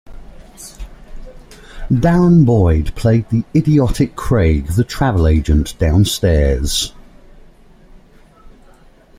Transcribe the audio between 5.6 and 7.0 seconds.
downstairs.